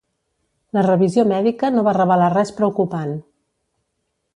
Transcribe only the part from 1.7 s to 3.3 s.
no va revelar res preocupant.